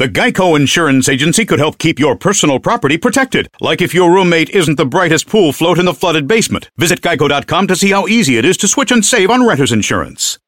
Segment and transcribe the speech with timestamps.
[0.00, 4.48] The Geico Insurance Agency could help keep your personal property protected, like if your roommate
[4.48, 6.70] isn't the brightest pool float in the flooded basement.
[6.78, 10.38] Visit geico.com to see how easy it is to switch and save on renter's insurance.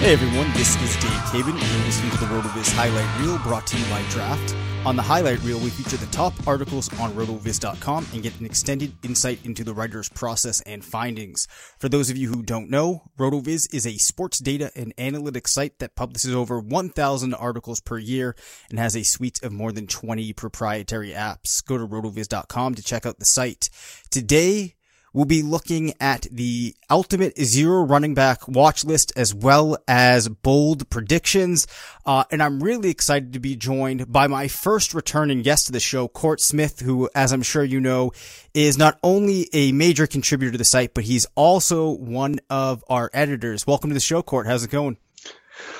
[0.00, 3.66] Hey everyone, this is Dave Caven, and you're listening to the RotoViz Highlight Reel brought
[3.66, 4.56] to you by Draft.
[4.86, 8.94] On the Highlight Reel, we feature the top articles on rotoviz.com and get an extended
[9.04, 11.46] insight into the writer's process and findings.
[11.78, 15.80] For those of you who don't know, RotoViz is a sports data and analytics site
[15.80, 18.34] that publishes over 1,000 articles per year
[18.70, 21.62] and has a suite of more than 20 proprietary apps.
[21.62, 23.68] Go to rotoviz.com to check out the site.
[24.10, 24.76] Today,
[25.12, 30.88] We'll be looking at the ultimate zero running back watch list as well as bold
[30.88, 31.66] predictions.
[32.06, 35.80] Uh, and I'm really excited to be joined by my first returning guest to the
[35.80, 38.12] show, Court Smith, who, as I'm sure you know,
[38.54, 43.10] is not only a major contributor to the site, but he's also one of our
[43.12, 43.66] editors.
[43.66, 44.46] Welcome to the show, Court.
[44.46, 44.96] How's it going?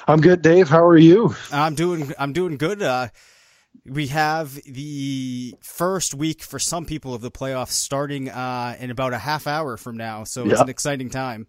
[0.09, 0.69] I'm good, Dave.
[0.69, 1.37] How are you?
[1.53, 2.83] I'm doing, I'm doing good.
[2.83, 3.09] Uh,
[3.85, 9.13] we have the first week for some people of the playoffs starting uh, in about
[9.13, 11.47] a half hour from now, so it's an exciting time.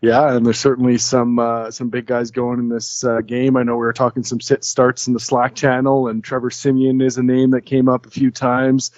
[0.00, 3.56] Yeah, and there's certainly some uh, some big guys going in this uh, game.
[3.56, 7.00] I know we were talking some sit starts in the Slack channel, and Trevor Siemian
[7.00, 8.90] is a name that came up a few times.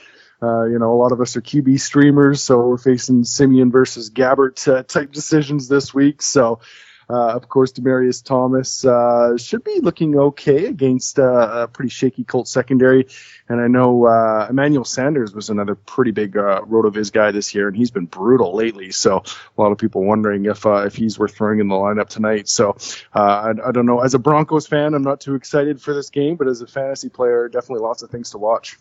[0.43, 4.11] Uh, you know, a lot of us are QB streamers, so we're facing Siemian versus
[4.11, 6.23] Gabbert uh, type decisions this week.
[6.23, 6.61] So
[7.09, 12.49] of course, Demaryius Thomas uh, should be looking okay against uh, a pretty shaky Colt
[12.49, 13.07] secondary.
[13.49, 17.69] And I know uh, Emmanuel Sanders was another pretty big uh, Rotoviz guy this year,
[17.69, 18.91] and he's been brutal lately.
[18.91, 19.23] So
[19.57, 22.49] a lot of people wondering if uh, if he's worth throwing in the lineup tonight.
[22.49, 22.77] So
[23.13, 24.01] I, I, don't know.
[24.01, 27.09] As a Broncos fan, I'm not too excited for this game, but as a fantasy
[27.11, 28.79] player, definitely lots of things to watch.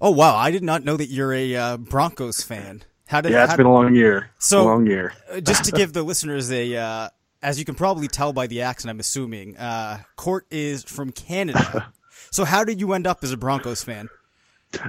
[0.00, 0.36] Oh wow!
[0.36, 2.82] I did not know that you're a Broncos fan.
[3.06, 4.30] How did, yeah, it's been a long year.
[4.38, 5.12] So, a long year.
[5.42, 7.10] just to give the listeners a
[7.42, 11.92] as you can probably tell by the accent, I'm assuming, uh, Court is from Canada.
[12.30, 14.08] so how did you end up as a Broncos fan?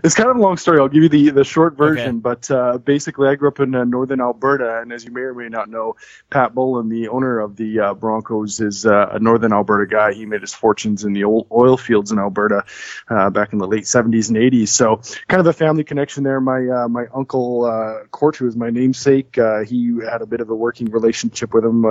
[0.03, 0.79] It's kind of a long story.
[0.79, 2.19] I'll give you the, the short version, okay.
[2.19, 5.33] but uh, basically, I grew up in uh, northern Alberta, and as you may or
[5.33, 5.97] may not know,
[6.29, 10.13] Pat Bowlen, the owner of the uh, Broncos, is uh, a northern Alberta guy.
[10.13, 12.63] He made his fortunes in the old oil fields in Alberta
[13.09, 14.69] uh, back in the late 70s and 80s.
[14.69, 16.39] So, kind of a family connection there.
[16.39, 17.43] My uh, my uncle
[18.11, 19.35] Court, who is my namesake,
[19.67, 21.83] he had a bit of a working relationship with him.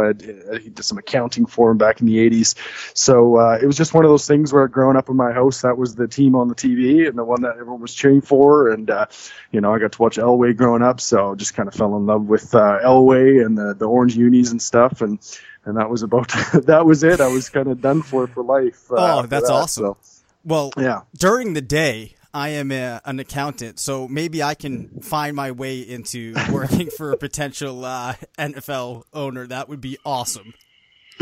[0.62, 2.54] he did some accounting for him back in the 80s.
[2.96, 5.76] So it was just one of those things where growing up in my house, that
[5.76, 8.70] was the team on the TV and the one that everyone was cheering for.
[8.70, 9.06] And uh,
[9.50, 12.06] you know, I got to watch Elway growing up, so just kind of fell in
[12.06, 15.02] love with uh, Elway and the the orange unis and stuff.
[15.02, 15.19] And
[15.64, 17.20] and that was about that was it.
[17.20, 18.90] I was kind of done for for life.
[18.90, 19.84] Uh, oh, that's that, awesome.
[19.84, 19.96] So.
[20.44, 21.02] Well, yeah.
[21.17, 25.81] During the day, I am a, an accountant, so maybe I can find my way
[25.81, 29.46] into working for a potential uh, NFL owner.
[29.46, 30.55] That would be awesome.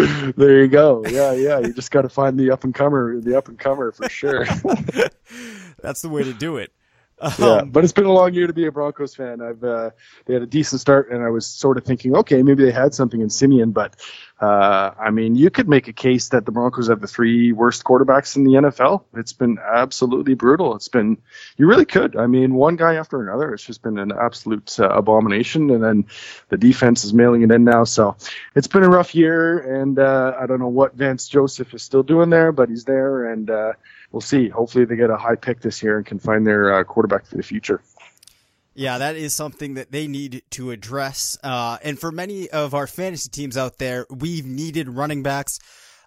[0.37, 1.05] There you go.
[1.07, 1.59] Yeah, yeah.
[1.59, 4.45] You just got to find the up and comer, the up and comer for sure.
[5.83, 6.73] That's the way to do it.
[7.21, 9.43] Um, yeah, but it's been a long year to be a Broncos fan.
[9.43, 9.91] I've uh,
[10.25, 12.95] they had a decent start, and I was sort of thinking, okay, maybe they had
[12.95, 13.97] something in Siemian, but
[14.41, 17.85] uh, I mean, you could make a case that the Broncos have the three worst
[17.85, 19.05] quarterbacks in the NFL.
[19.15, 20.75] It's been absolutely brutal.
[20.75, 21.19] It's been
[21.59, 22.17] you really could.
[22.17, 23.53] I mean, one guy after another.
[23.53, 26.07] It's just been an absolute uh, abomination, and then
[26.49, 27.85] the defense is mailing it in now.
[27.85, 28.17] So
[28.55, 32.03] it's been a rough year, and uh, I don't know what Vance Joseph is still
[32.03, 33.73] doing there, but he's there, and uh,
[34.13, 34.49] we'll see.
[34.49, 37.37] Hopefully, they get a high pick this year and can find their uh, quarterback for
[37.37, 37.81] the future.
[38.75, 41.37] Yeah, that is something that they need to address.
[41.43, 45.59] Uh, and for many of our fantasy teams out there, we've needed running backs.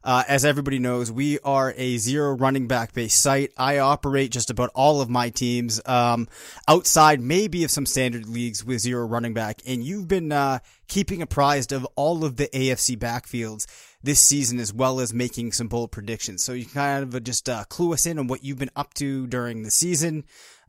[0.03, 3.51] Uh, as everybody knows, we are a zero running back based site.
[3.57, 6.27] I operate just about all of my teams, um,
[6.67, 9.61] outside maybe of some standard leagues with zero running back.
[9.65, 13.65] And you've been, uh, keeping apprised of all of the AFC backfields
[14.03, 16.43] this season as well as making some bold predictions.
[16.43, 19.27] So you kind of just, uh, clue us in on what you've been up to
[19.27, 20.25] during the season.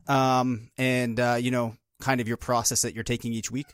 [0.07, 3.67] Um, and, uh, you know, kind of your process that you're taking each week?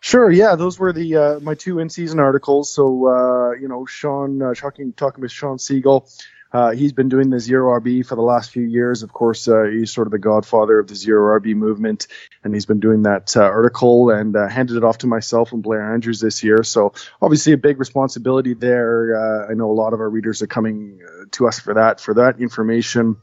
[0.00, 0.30] Sure.
[0.30, 2.70] Yeah, those were the uh, my two in season articles.
[2.70, 6.04] So uh, you know, Shawn uh, talking talking with Shawn Siegele.
[6.54, 9.02] Uh, he's been doing the zero RB for the last few years.
[9.02, 12.06] Of course, uh, he's sort of the godfather of the zero RB movement,
[12.44, 15.64] and he's been doing that uh, article and uh, handed it off to myself and
[15.64, 16.62] Blair Andrews this year.
[16.62, 19.16] So obviously a big responsibility there.
[19.16, 22.00] Uh, I know a lot of our readers are coming uh, to us for that
[22.00, 23.16] for that information.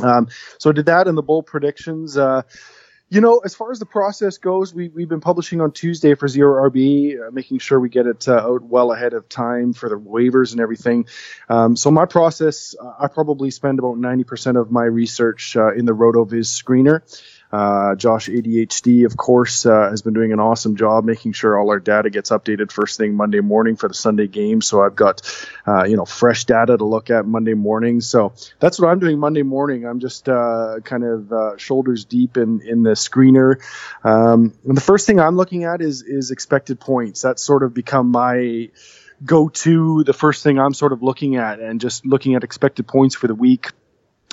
[0.00, 0.28] Um,
[0.58, 2.16] so I did that and the bold predictions.
[3.10, 6.28] You know, as far as the process goes, we, we've been publishing on Tuesday for
[6.28, 9.88] Zero RB, uh, making sure we get it uh, out well ahead of time for
[9.88, 11.06] the waivers and everything.
[11.48, 15.86] Um, so my process, uh, I probably spend about 90% of my research uh, in
[15.86, 17.00] the RotoViz screener.
[17.50, 21.70] Uh, Josh ADHD, of course, uh, has been doing an awesome job making sure all
[21.70, 24.60] our data gets updated first thing Monday morning for the Sunday game.
[24.60, 25.22] So I've got,
[25.66, 28.02] uh, you know, fresh data to look at Monday morning.
[28.02, 29.86] So that's what I'm doing Monday morning.
[29.86, 33.62] I'm just uh, kind of uh, shoulders deep in in the screener.
[34.04, 37.22] Um, and the first thing I'm looking at is is expected points.
[37.22, 38.68] That's sort of become my
[39.24, 42.86] go to the first thing I'm sort of looking at and just looking at expected
[42.86, 43.70] points for the week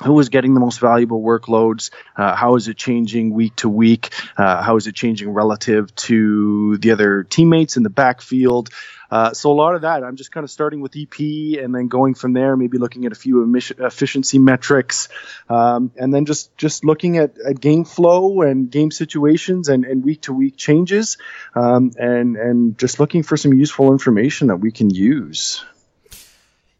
[0.04, 1.90] who is getting the most valuable workloads?
[2.16, 4.12] Uh, how is it changing week to week?
[4.36, 8.70] Uh, how is it changing relative to the other teammates in the backfield?
[9.10, 11.18] Uh, so a lot of that, I'm just kind of starting with EP
[11.62, 15.08] and then going from there, maybe looking at a few emission, efficiency metrics,
[15.48, 20.04] um, and then just just looking at, at, game flow and game situations and, and
[20.04, 21.18] week to week changes,
[21.54, 25.64] um, and and just looking for some useful information that we can use.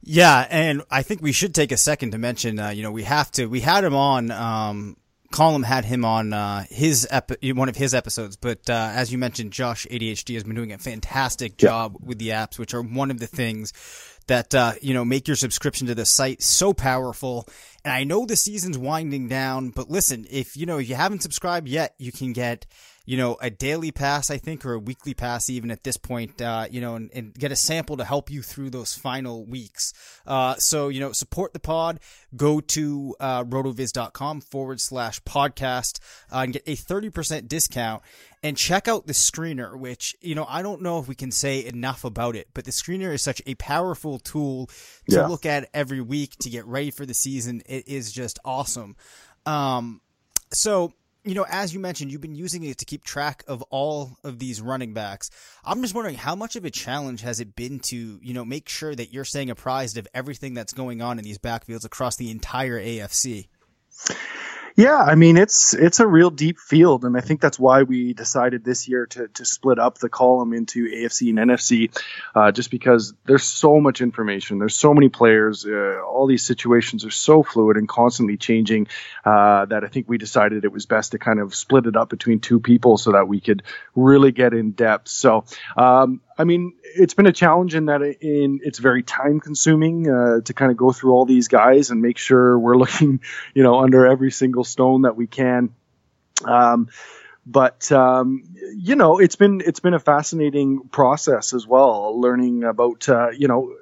[0.09, 2.61] Yeah, and I think we should take a second to mention.
[2.61, 3.47] Uh, you know, we have to.
[3.47, 4.31] We had him on.
[4.31, 4.97] Um,
[5.33, 9.19] Colm had him on uh, his epi- one of his episodes, but uh, as you
[9.19, 13.11] mentioned, Josh ADHD has been doing a fantastic job with the apps, which are one
[13.11, 13.73] of the things
[14.29, 17.49] that uh, you know make your subscription to the site so powerful.
[17.85, 21.23] And I know the season's winding down, but listen, if you know if you haven't
[21.23, 22.65] subscribed yet, you can get
[23.07, 26.43] you know, a daily pass, I think, or a weekly pass, even at this point,
[26.43, 29.93] uh, you know, and, and, get a sample to help you through those final weeks.
[30.27, 32.01] Uh, so, you know, support the pod.
[32.37, 36.01] Go to uh, rotoviz.com forward slash podcast
[36.33, 38.03] uh, and get a 30% discount
[38.43, 41.65] and check out the screener, which, you know, I don't know if we can say
[41.65, 44.67] enough about it, but the screener is such a powerful tool
[45.09, 45.27] to yeah.
[45.27, 47.63] look at every week to get ready for the season.
[47.67, 48.97] It is just awesome.
[49.47, 50.01] Um,
[50.53, 50.93] so,
[51.27, 54.39] you know, as you mentioned, you've been using it to keep track of all of
[54.39, 55.29] these running backs.
[55.65, 58.69] I'm just wondering how much of a challenge has it been to, you know, make
[58.69, 62.31] sure that you're staying apprised of everything that's going on in these backfields across the
[62.31, 63.49] entire AFC?
[64.77, 68.13] Yeah, I mean it's it's a real deep field, and I think that's why we
[68.13, 71.91] decided this year to to split up the column into AFC and NFC,
[72.35, 77.07] uh, just because there's so much information, there's so many players, uh, all these situations
[77.07, 78.87] are so fluid and constantly changing
[79.25, 82.11] uh, that I think we decided it was best to kind of split it up
[82.11, 83.63] between two people so that we could
[83.95, 85.09] really get in depth.
[85.09, 85.47] So
[85.79, 90.41] um, I mean, it's been a challenge in that in it's very time consuming uh,
[90.43, 93.21] to kind of go through all these guys and make sure we're looking,
[93.55, 95.71] you know, under every single stone that we can.
[96.45, 96.89] Um,
[97.47, 98.43] but um,
[98.75, 103.47] you know, it's been it's been a fascinating process as well, learning about uh, you
[103.49, 103.75] know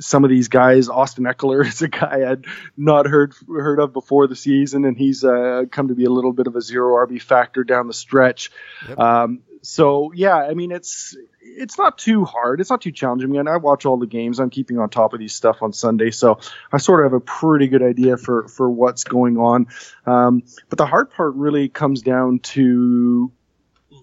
[0.00, 0.88] some of these guys.
[0.88, 2.44] Austin Ekeler is a guy I'd
[2.76, 6.32] not heard heard of before the season, and he's uh, come to be a little
[6.32, 8.50] bit of a zero RB factor down the stretch.
[8.88, 8.98] Yep.
[8.98, 12.60] Um, so yeah, I mean it's it's not too hard.
[12.60, 13.30] It's not too challenging.
[13.30, 14.40] I mean, I watch all the games.
[14.40, 16.40] I'm keeping on top of these stuff on Sunday, so
[16.72, 19.68] I sort of have a pretty good idea for for what's going on.
[20.04, 23.32] Um, but the hard part really comes down to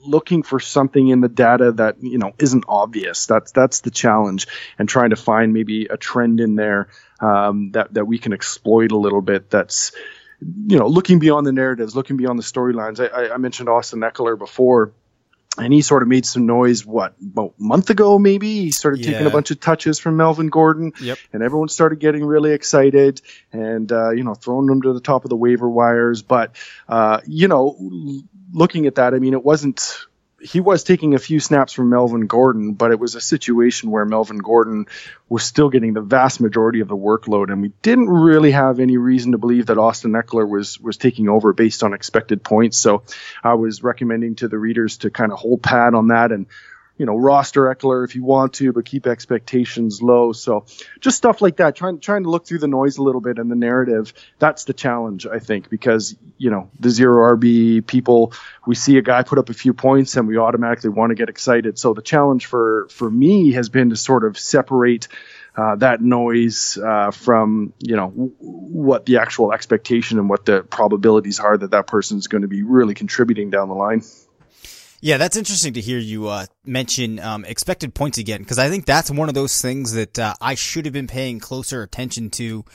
[0.05, 3.25] looking for something in the data that you know isn't obvious.
[3.25, 4.47] That's that's the challenge,
[4.77, 6.87] and trying to find maybe a trend in there
[7.19, 9.49] um, that that we can exploit a little bit.
[9.49, 9.91] That's
[10.39, 12.99] you know looking beyond the narratives, looking beyond the storylines.
[13.01, 14.93] I, I mentioned Austin Ekeler before
[15.57, 18.99] and he sort of made some noise what about a month ago maybe he started
[18.99, 19.11] yeah.
[19.11, 21.17] taking a bunch of touches from melvin gordon yep.
[21.33, 25.25] and everyone started getting really excited and uh, you know throwing them to the top
[25.25, 26.55] of the waiver wires but
[26.87, 27.75] uh, you know
[28.51, 30.05] looking at that i mean it wasn't
[30.41, 34.05] he was taking a few snaps from Melvin Gordon, but it was a situation where
[34.05, 34.87] Melvin Gordon
[35.27, 38.97] was still getting the vast majority of the workload, and we didn't really have any
[38.97, 42.77] reason to believe that Austin Ekeler was was taking over based on expected points.
[42.77, 43.03] So
[43.43, 46.47] I was recommending to the readers to kind of hold pat on that and
[46.99, 50.33] you know, roster Ekeler if you want to, but keep expectations low.
[50.33, 50.65] So
[50.99, 53.49] just stuff like that, trying trying to look through the noise a little bit and
[53.49, 54.13] the narrative.
[54.37, 58.33] That's the challenge, I think, because you know the zero RB people,
[58.67, 61.29] we see a guy put up a few points and we automatically want to get
[61.29, 61.79] excited.
[61.79, 65.07] So the challenge for for me has been to sort of separate.
[65.55, 70.61] Uh, that noise uh, from you know w- what the actual expectation and what the
[70.61, 74.01] probabilities are that that person is going to be really contributing down the line.
[75.01, 78.85] Yeah, that's interesting to hear you uh, mention um, expected points again, because I think
[78.85, 82.65] that's one of those things that uh, I should have been paying closer attention to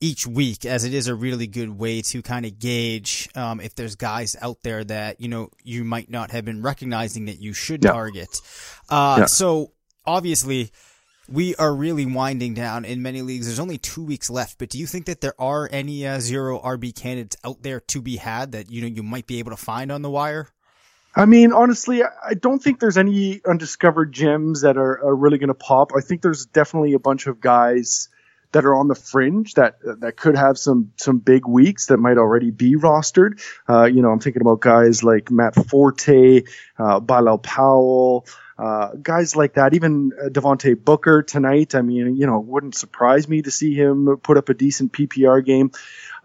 [0.00, 3.74] each week, as it is a really good way to kind of gauge um, if
[3.74, 7.52] there's guys out there that you know you might not have been recognizing that you
[7.52, 7.92] should yeah.
[7.92, 8.40] target.
[8.88, 9.26] Uh, yeah.
[9.26, 9.72] So
[10.04, 10.72] obviously.
[11.32, 13.46] We are really winding down in many leagues.
[13.46, 16.58] There's only two weeks left, but do you think that there are any uh, zero
[16.58, 19.56] RB candidates out there to be had that you know you might be able to
[19.56, 20.48] find on the wire?
[21.14, 25.48] I mean, honestly, I don't think there's any undiscovered gems that are, are really going
[25.48, 25.90] to pop.
[25.96, 28.08] I think there's definitely a bunch of guys
[28.52, 32.18] that are on the fringe that that could have some some big weeks that might
[32.18, 33.40] already be rostered.
[33.68, 36.42] Uh, you know, I'm thinking about guys like Matt Forte,
[36.78, 38.26] uh, Bilal Powell.
[38.58, 41.74] Uh, guys like that, even uh, Devontae Booker tonight.
[41.74, 45.44] I mean, you know, wouldn't surprise me to see him put up a decent PPR
[45.44, 45.70] game.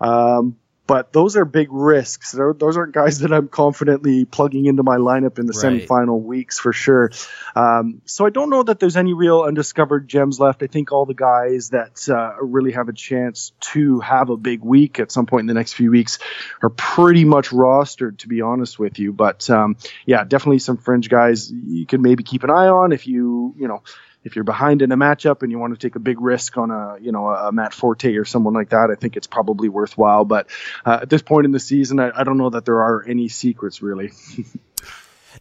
[0.02, 2.32] Um, but those are big risks.
[2.32, 5.88] Those aren't guys that I'm confidently plugging into my lineup in the right.
[5.88, 7.12] semifinal weeks for sure.
[7.56, 10.62] Um, so I don't know that there's any real undiscovered gems left.
[10.62, 14.62] I think all the guys that uh, really have a chance to have a big
[14.62, 16.20] week at some point in the next few weeks
[16.62, 19.12] are pretty much rostered, to be honest with you.
[19.12, 23.08] But um, yeah, definitely some fringe guys you can maybe keep an eye on if
[23.08, 23.82] you, you know,
[24.26, 26.72] if you're behind in a matchup and you want to take a big risk on
[26.72, 30.26] a you know a Matt Forte or someone like that, I think it's probably worthwhile.
[30.26, 30.48] But
[30.86, 33.30] uh, at this point in the season, I, I don't know that there are any
[33.30, 34.12] secrets really.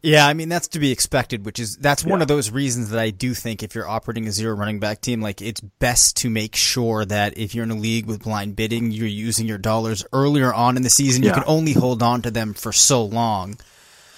[0.02, 3.00] Yeah, I mean that's to be expected, which is that's one of those reasons that
[3.00, 6.28] I do think if you're operating a zero running back team, like it's best to
[6.28, 10.04] make sure that if you're in a league with blind bidding, you're using your dollars
[10.12, 11.22] earlier on in the season.
[11.22, 11.30] Yeah.
[11.30, 13.56] You can only hold on to them for so long.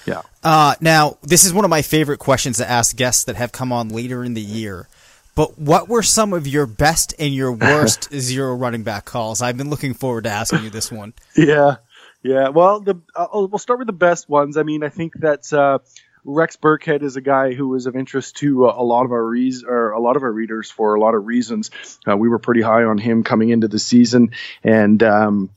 [0.07, 0.23] Yeah.
[0.43, 3.73] Uh, now, this is one of my favorite questions to ask guests that have come
[3.73, 4.89] on later in the year.
[5.35, 9.43] But what were some of your best and your worst zero running back calls?
[9.43, 11.13] I've been looking forward to asking you this one.
[11.37, 11.77] Yeah,
[12.23, 12.49] yeah.
[12.49, 14.57] Well, the uh, we'll start with the best ones.
[14.57, 15.81] I mean, I think that uh,
[16.25, 19.25] Rex Burkhead is a guy who is of interest to uh, a lot of our
[19.25, 21.71] re- or a lot of our readers for a lot of reasons.
[22.09, 24.31] Uh, we were pretty high on him coming into the season,
[24.65, 25.51] and um,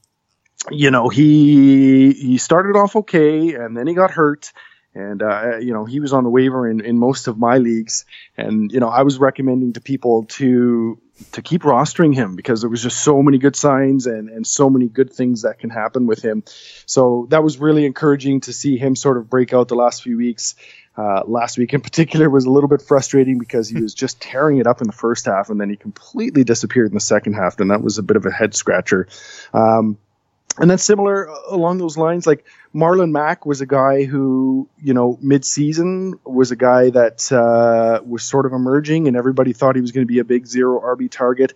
[0.71, 4.51] you know, he he started off okay, and then he got hurt,
[4.93, 8.05] and uh, you know he was on the waiver in, in most of my leagues,
[8.37, 10.99] and you know I was recommending to people to
[11.33, 14.69] to keep rostering him because there was just so many good signs and and so
[14.69, 16.43] many good things that can happen with him.
[16.85, 20.17] So that was really encouraging to see him sort of break out the last few
[20.17, 20.55] weeks.
[20.97, 24.57] Uh, last week in particular was a little bit frustrating because he was just tearing
[24.57, 27.59] it up in the first half and then he completely disappeared in the second half,
[27.61, 29.07] and that was a bit of a head scratcher.
[29.53, 29.97] Um,
[30.57, 34.93] and then similar uh, along those lines, like Marlon Mack was a guy who, you
[34.93, 39.81] know, mid-season was a guy that uh, was sort of emerging, and everybody thought he
[39.81, 41.53] was going to be a big zero RB target.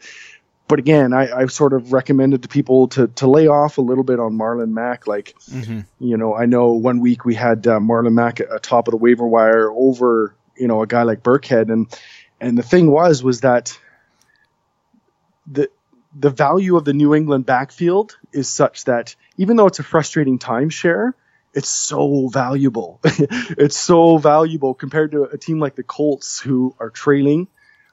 [0.68, 4.06] But again, I, have sort of recommended to people to to lay off a little
[4.06, 5.08] bit on Marlon Mack.
[5.08, 5.82] Like, mm-hmm.
[6.00, 8.98] you know, I know one week we had uh, Marlon Mack at top of the
[8.98, 11.94] waiver wire over, you know, a guy like Burkhead, and
[12.40, 13.78] and the thing was was that
[15.46, 15.70] the
[16.16, 20.40] the value of the New England backfield is such that even though it's a frustrating
[20.40, 21.14] timeshare,
[21.54, 23.00] it's so valuable.
[23.04, 27.48] it's so valuable compared to a team like the Colts who are trailing,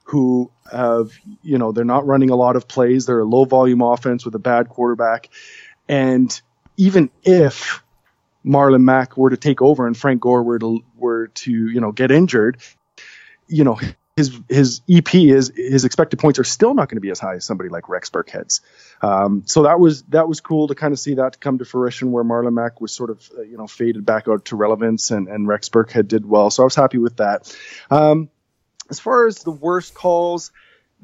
[0.04, 1.12] who have,
[1.42, 3.06] you know, they're not running a lot of plays.
[3.06, 5.28] They're a low volume offense with a bad quarterback.
[5.88, 6.40] And
[6.76, 7.82] even if
[8.44, 11.92] Marlon Mack were to take over and Frank Gore were to, were to, you know,
[11.92, 12.58] get injured,
[13.46, 13.78] you know,
[14.20, 17.36] his his EP is his expected points are still not going to be as high
[17.36, 18.60] as somebody like Rex Burkhead's.
[19.00, 22.12] Um, so that was that was cool to kind of see that come to fruition
[22.12, 25.28] where Marlon Mack was sort of uh, you know faded back out to relevance and
[25.28, 26.50] and Rex Burkhead did well.
[26.50, 27.56] So I was happy with that.
[27.90, 28.28] Um,
[28.90, 30.50] as far as the worst calls,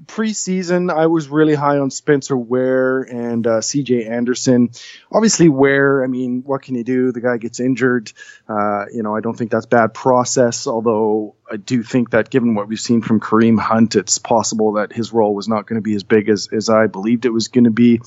[0.04, 4.70] preseason, I was really high on Spencer Ware and uh, CJ Anderson.
[5.10, 7.12] Obviously, Ware, I mean, what can you do?
[7.12, 8.12] The guy gets injured.
[8.48, 12.54] Uh, you know, I don't think that's bad process, although I do think that given
[12.54, 15.82] what we've seen from Kareem Hunt, it's possible that his role was not going to
[15.82, 18.00] be as big as, as I believed it was going to be.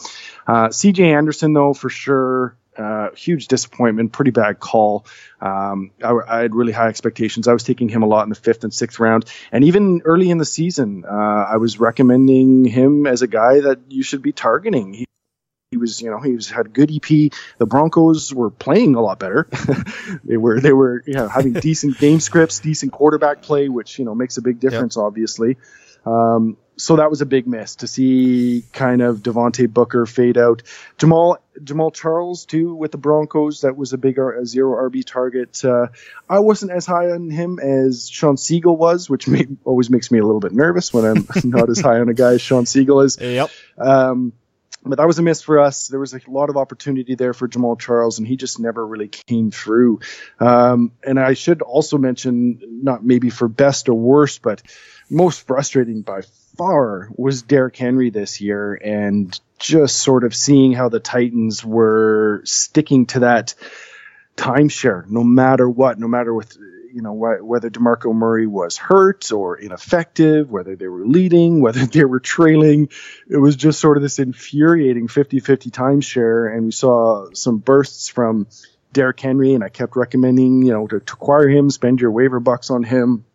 [0.48, 2.56] Uh, CJ Anderson, though, for sure.
[2.80, 5.06] Uh, huge disappointment, pretty bad call.
[5.42, 7.46] Um, I, I, had really high expectations.
[7.46, 10.30] I was taking him a lot in the fifth and sixth round, and even early
[10.30, 14.32] in the season, uh, I was recommending him as a guy that you should be
[14.32, 14.94] targeting.
[14.94, 15.06] He,
[15.72, 17.32] he was, you know, he was had good EP.
[17.58, 19.50] The Broncos were playing a lot better.
[20.24, 24.06] they were, they were, you know, having decent game scripts, decent quarterback play, which you
[24.06, 25.04] know makes a big difference, yep.
[25.04, 25.58] obviously.
[26.10, 30.64] Um, so that was a big miss to see kind of Devontae Booker fade out.
[30.98, 33.62] Jamal Jamaal Charles too with the Broncos.
[33.62, 35.64] That was a big a zero RB target.
[35.64, 35.88] Uh,
[36.30, 40.20] I wasn't as high on him as Shawn Siegele was, which may, always makes me
[40.20, 43.04] a little bit nervous when I'm not as high on a guy as Shawn Siegele
[43.04, 43.18] is.
[43.20, 43.50] Yep.
[43.78, 44.32] Um,
[44.86, 45.88] but that was a miss for us.
[45.88, 49.10] There was a lot of opportunity there for Jamaal Charles, and he just never really
[49.10, 50.00] came through.
[50.40, 54.62] Um, and I should also mention, not maybe for best or worst, but
[55.10, 56.22] most frustrating by
[56.58, 62.42] far was Derrick Henry this year, and just sort of seeing how the Titans were
[62.46, 63.56] sticking to that
[64.38, 66.58] timeshare, no matter what, no matter with
[66.94, 71.86] you know wh- whether Demarco Murray was hurt or ineffective, whether they were leading, whether
[71.86, 72.90] they were trailing,
[73.30, 78.48] it was just sort of this infuriating 50-50 timeshare, and we saw some bursts from
[78.92, 82.40] Derrick Henry, and I kept recommending you know to, to acquire him, spend your waiver
[82.40, 83.26] bucks on him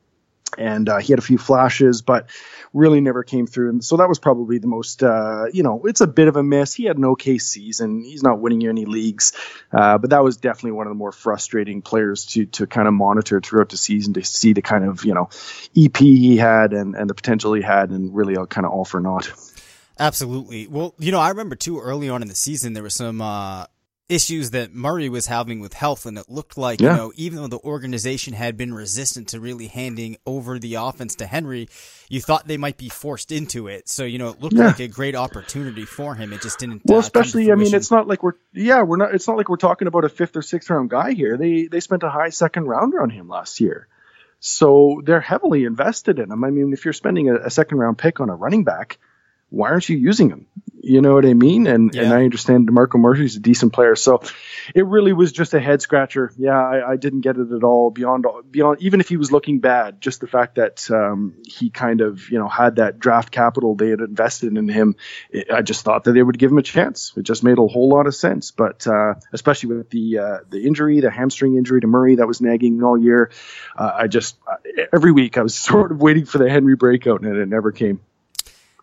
[0.59, 2.29] and uh, he had a few flashes, but
[2.73, 3.71] really never came through.
[3.71, 6.43] And so that was probably the most, uh, you know, it's a bit of a
[6.43, 6.75] miss.
[6.75, 8.03] He had an okay season.
[8.03, 9.33] He's not winning any leagues,
[9.73, 12.95] uh, but that was definitely one of the more frustrating players to to kind of
[12.95, 15.29] monitor throughout the season to see the kind of you know
[15.77, 19.01] EP he had and and the potential he had, and really kind of all for
[19.01, 19.33] naught.
[19.99, 20.67] Absolutely.
[20.67, 23.67] Well, you know, I remember too early on in the season there was some uh,
[24.09, 26.91] issues that Murray was having with health, and it looked like yeah.
[26.91, 31.15] you know even though the organization had been resistant to really handing over the offense
[31.17, 31.69] to Henry,
[32.09, 33.89] you thought they might be forced into it.
[33.89, 34.67] So you know it looked yeah.
[34.67, 36.33] like a great opportunity for him.
[36.33, 36.83] It just didn't.
[36.85, 39.15] Well, uh, especially I mean, it's not like we're yeah we're not.
[39.15, 41.37] It's not like we're talking about a fifth or sixth round guy here.
[41.37, 43.89] They they spent a high second rounder on him last year.
[44.41, 46.45] So they're heavily invested in him.
[46.45, 48.99] I mean, if you're spending a, a second round pick on a running back,
[49.49, 50.47] why aren't you using him?
[50.87, 51.67] You know what I mean?
[51.67, 52.03] And yeah.
[52.03, 54.23] and I understand DeMarco Murphy's a decent player, so
[54.75, 56.31] it really was just a head scratcher.
[56.37, 57.91] Yeah, I, I, didn't get it at all.
[57.91, 62.03] Beyond beyond, even if he was looking bad, just the fact that um, he kind
[62.03, 64.97] of you know had that draft capital they had invested in him,
[65.31, 67.15] it, I just thought that they would give him a chance.
[67.17, 68.51] It just made a whole lot of sense.
[68.51, 72.43] But uh, especially with the uh, the injury, the hamstring injury to Murray that was
[72.43, 73.31] nagging all year,
[73.75, 74.37] uh, I just
[74.93, 78.01] every week I was sort of waiting for the Henry breakout, and it never came.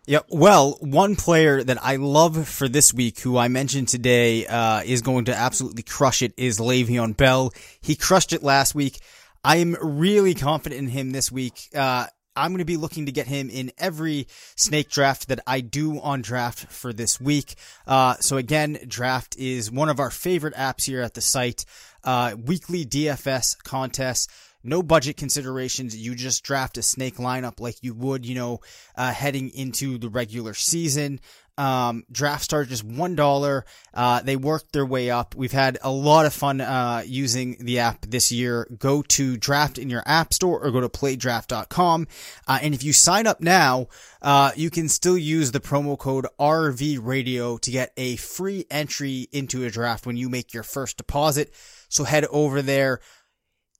[0.04, 4.82] Yeah, well, one player that I love for this week, who I mentioned today, uh,
[4.82, 7.52] is going to absolutely crush it, is Le'Veon Bell.
[7.80, 8.98] He crushed it last week.
[9.44, 11.68] I am really confident in him this week.
[11.72, 15.60] Uh, I'm going to be looking to get him in every snake draft that I
[15.60, 17.54] do on draft for this week.
[17.86, 21.64] Uh, so again, draft is one of our favorite apps here at the site.
[22.02, 24.26] Uh, weekly DFS contests
[24.64, 25.96] no budget considerations.
[25.96, 28.60] You just draft a snake lineup like you would, you know,
[28.96, 31.20] uh, heading into the regular season.
[31.58, 33.66] Um, draft start just one dollar.
[33.92, 35.34] Uh, they worked their way up.
[35.34, 38.66] We've had a lot of fun uh, using the app this year.
[38.78, 42.06] Go to draft in your app store or go to playdraft.com.
[42.48, 43.88] Uh, and if you sign up now,
[44.22, 49.28] uh, you can still use the promo code RV Radio to get a free entry
[49.30, 51.52] into a draft when you make your first deposit.
[51.90, 53.00] So head over there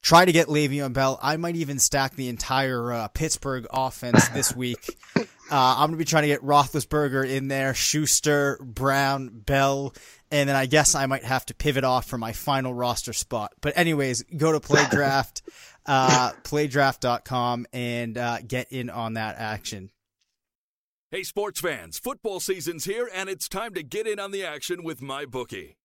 [0.02, 1.18] try to get Le'Veon Bell.
[1.22, 4.98] I might even stack the entire uh, Pittsburgh offense this week.
[5.16, 9.94] Uh, I'm going to be trying to get Roethlisberger in there, Schuster, Brown, Bell,
[10.30, 13.52] and then I guess I might have to pivot off for my final roster spot.
[13.60, 15.42] But anyways, go to PlayDraft,
[15.86, 19.90] uh, PlayDraft.com, and uh, get in on that action.
[21.10, 21.98] Hey, sports fans!
[21.98, 25.74] Football season's here, and it's time to get in on the action with MyBookie.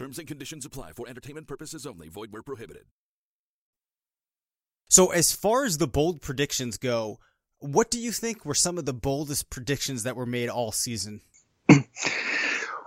[0.00, 2.08] Terms and conditions apply for entertainment purposes only.
[2.08, 2.84] Void where prohibited.
[4.88, 7.18] So, as far as the bold predictions go,
[7.58, 11.20] what do you think were some of the boldest predictions that were made all season?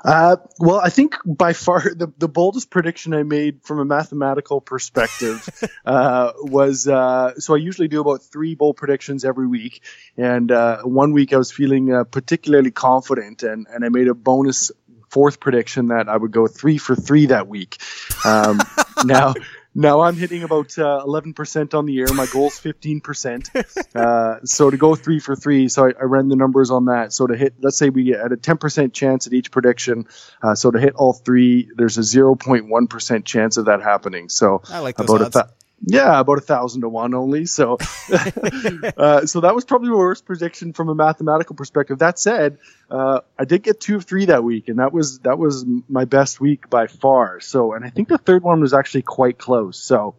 [0.03, 4.59] Uh, well, I think by far the, the boldest prediction I made from a mathematical
[4.59, 5.47] perspective
[5.85, 9.81] uh, was uh, so I usually do about three bold predictions every week,
[10.17, 14.13] and uh, one week I was feeling uh, particularly confident, and, and I made a
[14.13, 14.71] bonus
[15.13, 17.77] fourth prediction that I would go three for three that week.
[18.25, 18.59] Um,
[19.05, 19.35] now,
[19.75, 22.07] now I'm hitting about uh, 11% on the year.
[22.13, 23.95] My goal is 15%.
[23.95, 27.13] Uh, so to go three for three, so I, I, ran the numbers on that.
[27.13, 30.07] So to hit, let's say we get at a 10% chance at each prediction.
[30.41, 34.29] Uh, so to hit all three, there's a 0.1% chance of that happening.
[34.29, 35.35] So I like those about odds.
[35.35, 35.49] a
[35.85, 37.45] yeah, about a thousand to one only.
[37.45, 37.77] So,
[38.13, 41.99] uh, so that was probably the worst prediction from a mathematical perspective.
[41.99, 42.57] That said,
[42.89, 46.05] uh, I did get two of three that week, and that was that was my
[46.05, 47.41] best week by far.
[47.41, 49.77] So, and I think the third one was actually quite close.
[49.77, 50.15] So,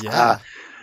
[0.00, 0.38] yeah, uh,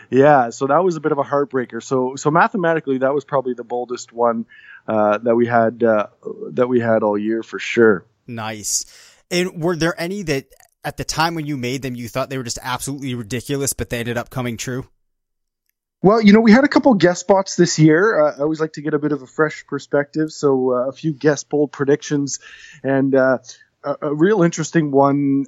[0.10, 0.50] yeah.
[0.50, 1.82] So that was a bit of a heartbreaker.
[1.82, 4.46] So, so mathematically, that was probably the boldest one
[4.88, 6.08] uh, that we had uh,
[6.52, 8.06] that we had all year for sure.
[8.28, 8.86] Nice.
[9.32, 10.48] And were there any that
[10.84, 13.90] at the time when you made them, you thought they were just absolutely ridiculous, but
[13.90, 14.88] they ended up coming true?
[16.02, 18.22] Well, you know, we had a couple guest spots this year.
[18.22, 20.92] Uh, I always like to get a bit of a fresh perspective, so uh, a
[20.92, 22.40] few guest bold predictions,
[22.84, 23.40] and uh,
[23.84, 25.46] a, a, real interesting one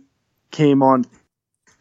[0.50, 1.06] came on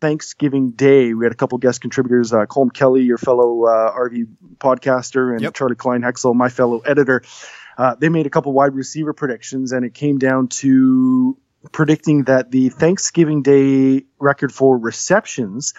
[0.03, 1.15] Thanksgiving Day.
[1.15, 4.27] We had a couple guest contributors: uh, Colm Kelly, your fellow uh, RV
[4.59, 5.55] podcaster, and yep.
[5.55, 7.23] Charlie Kleinheksel, my fellow editor.
[7.79, 11.39] Uh, they made a couple wide receiver predictions, and it came down to
[11.73, 15.75] predicting that the Thanksgiving Day record for receptions,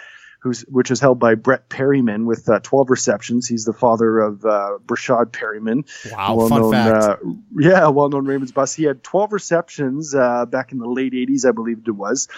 [0.68, 3.48] which is held by Brett Perriman with uh, 12 receptions.
[3.48, 5.86] He's the father of uh, Breshad Perriman.
[6.12, 7.04] Wow, well fun known, fact.
[7.04, 7.18] Uh,
[7.58, 8.74] yeah, well-known Ravens bus.
[8.74, 12.30] He had 12 receptions uh, back in the late 80s, I believe it was.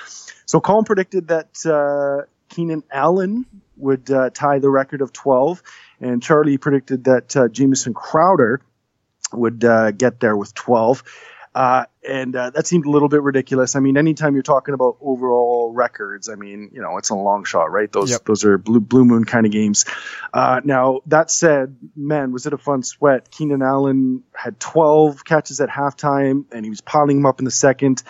[0.46, 3.46] So Colm predicted that uh, Keenan Allen
[3.78, 5.62] would uh, tie the record of 12,
[6.00, 8.62] and Charlie predicted that uh, Jamison Crowder
[9.34, 11.04] would uh, get there with 12.
[11.54, 13.76] Uh, and uh, that seemed a little bit ridiculous.
[13.76, 17.44] I mean, anytime you're talking about overall records, I mean, you know, it's a long
[17.44, 17.92] shot, right?
[17.92, 18.24] Those yep.
[18.24, 19.86] those are blue blue moon kind of games.
[20.34, 23.30] Uh, now that said, man, was it a fun sweat?
[23.30, 27.52] Keenan Allen had 12 catches at halftime, and he was piling them up in the
[27.52, 28.02] second,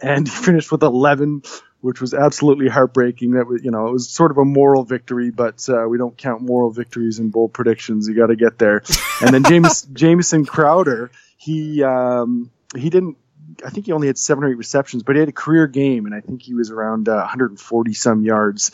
[0.00, 1.42] and he finished with 11
[1.82, 3.32] which was absolutely heartbreaking.
[3.32, 6.16] That was, you know, it was sort of a moral victory, but uh, we don't
[6.16, 8.06] count moral victories in bold predictions.
[8.06, 8.84] You got to get there.
[9.20, 13.16] And then James Jamison Crowder, he um, he didn't.
[13.64, 16.06] I think he only had seven or eight receptions, but he had a career game,
[16.06, 18.72] and I think he was around uh, 140 some yards.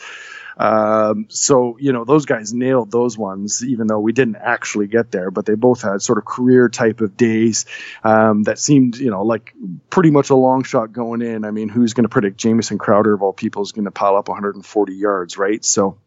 [0.56, 5.11] Um, so you know those guys nailed those ones, even though we didn't actually get
[5.12, 5.30] there.
[5.30, 7.64] But they both had sort of career type of days
[8.02, 9.54] um, that seemed, you know, like
[9.88, 11.44] pretty much a long shot going in.
[11.44, 14.16] I mean, who's going to predict Jamison Crowder of all people is going to pile
[14.16, 15.64] up 140 yards, right?
[15.64, 15.98] So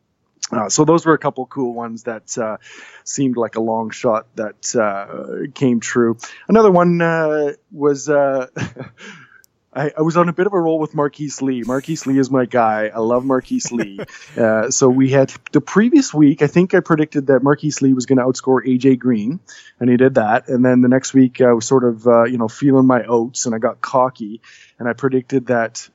[0.51, 2.57] uh, so those were a couple cool ones that uh,
[3.03, 6.17] seemed like a long shot that uh, came true.
[6.47, 8.47] Another one uh, was uh,
[9.73, 11.63] I, I, was on a bit of a roll with Marquise Lee.
[11.63, 12.91] Marquise Lee is my guy.
[12.93, 13.99] I love Marquise Lee.
[14.37, 16.41] Uh, so we had the previous week.
[16.41, 19.41] I think I predicted that Marquise Lee was going to outscore AJ Green,
[19.77, 20.47] and he did that.
[20.47, 23.53] And then the next week I was sort of you know feeling my oats, and
[23.53, 24.41] I got cocky,
[24.79, 25.89] and I predicted that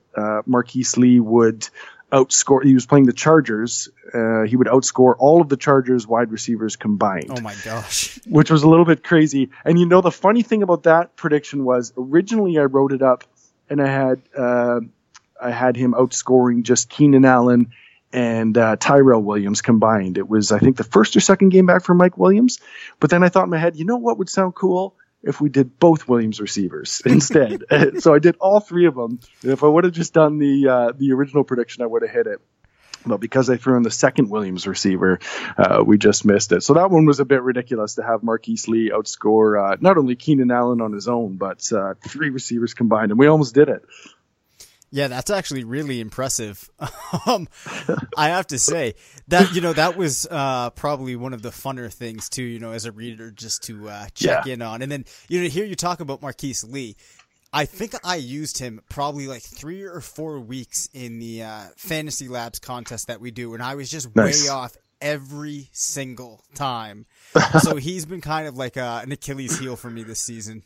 [0.44, 1.66] Marquise Lee would
[2.12, 2.64] outscore.
[2.64, 3.88] He was playing the Chargers.
[4.12, 7.30] Uh, he would outscore all of the Chargers wide receivers combined.
[7.30, 8.18] Oh my gosh!
[8.26, 9.50] Which was a little bit crazy.
[9.64, 13.24] And you know the funny thing about that prediction was originally I wrote it up
[13.68, 14.80] and I had uh,
[15.40, 17.72] I had him outscoring just Keenan Allen
[18.12, 20.18] and uh, Tyrell Williams combined.
[20.18, 22.60] It was I think the first or second game back for Mike Williams.
[23.00, 24.94] But then I thought in my head, you know what would sound cool?
[25.26, 27.64] If we did both Williams receivers instead.
[27.98, 29.18] so I did all three of them.
[29.42, 32.10] And if I would have just done the uh, the original prediction, I would have
[32.10, 32.40] hit it.
[33.04, 35.18] but because I threw in the second Williams receiver,
[35.58, 36.62] uh, we just missed it.
[36.62, 40.16] So that one was a bit ridiculous to have Marquise Lee outscore uh, not only
[40.16, 43.84] Keenan Allen on his own, but uh, three receivers combined, and we almost did it.
[44.90, 46.70] Yeah, that's actually really impressive.
[47.26, 47.48] um,
[48.16, 48.94] I have to say
[49.28, 52.44] that you know that was uh, probably one of the funner things too.
[52.44, 54.52] You know, as a reader, just to uh, check yeah.
[54.54, 56.96] in on, and then you know, here you talk about Marquise Lee.
[57.52, 62.28] I think I used him probably like three or four weeks in the uh, Fantasy
[62.28, 64.44] Labs contest that we do, and I was just nice.
[64.44, 67.06] way off every single time.
[67.60, 70.64] so he's been kind of like uh, an Achilles heel for me this season.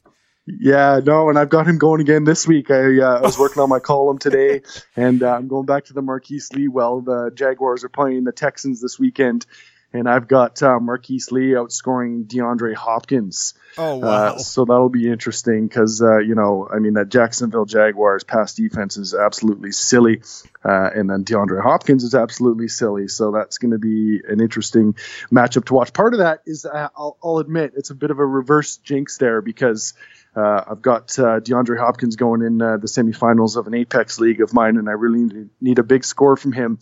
[0.58, 2.70] Yeah, no, and I've got him going again this week.
[2.70, 4.62] I, uh, I was working on my column today,
[4.96, 6.68] and uh, I'm going back to the Marquise Lee.
[6.68, 9.46] Well, the Jaguars are playing the Texans this weekend,
[9.92, 13.54] and I've got uh, Marquise Lee outscoring DeAndre Hopkins.
[13.76, 14.08] Oh wow!
[14.08, 18.54] Uh, so that'll be interesting because uh, you know, I mean, that Jacksonville Jaguars pass
[18.54, 20.22] defense is absolutely silly,
[20.64, 23.08] uh, and then DeAndre Hopkins is absolutely silly.
[23.08, 24.94] So that's going to be an interesting
[25.30, 25.92] matchup to watch.
[25.92, 29.18] Part of that is, uh, I'll, I'll, admit, it's a bit of a reverse jinx
[29.18, 29.94] there because.
[30.34, 34.76] Uh, I've got DeAndre Hopkins going in the semifinals of an Apex league of mine,
[34.76, 36.78] and I really need, need a big score from him.